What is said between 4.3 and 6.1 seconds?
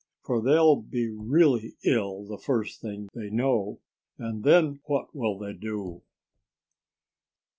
then what will they do?"